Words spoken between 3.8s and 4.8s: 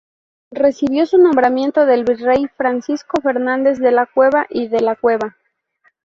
la Cueva y de